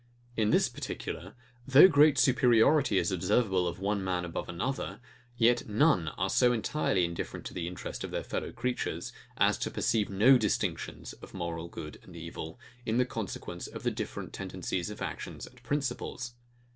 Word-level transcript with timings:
In 0.35 0.49
this 0.49 0.67
particular, 0.67 1.35
though 1.67 1.87
great 1.87 2.17
superiority 2.17 2.97
is 2.97 3.11
observable 3.11 3.67
of 3.67 3.79
one 3.79 4.03
man 4.03 4.25
above 4.25 4.49
another; 4.49 4.99
yet 5.37 5.69
none 5.69 6.07
are 6.17 6.27
so 6.27 6.51
entirely 6.53 7.05
indifferent 7.05 7.45
to 7.45 7.53
the 7.53 7.67
interest 7.67 8.03
of 8.03 8.09
their 8.09 8.23
fellow 8.23 8.51
creatures, 8.51 9.13
as 9.37 9.59
to 9.59 9.69
perceive 9.69 10.09
no 10.09 10.39
distinctions 10.39 11.13
of 11.21 11.35
moral 11.35 11.67
good 11.67 11.99
and 12.01 12.15
evil, 12.15 12.59
in 12.83 13.05
consequence 13.05 13.67
of 13.67 13.83
the 13.83 13.91
different 13.91 14.33
tendencies 14.33 14.89
of 14.89 15.03
actions 15.03 15.45
and 15.45 15.61
principles. 15.61 16.33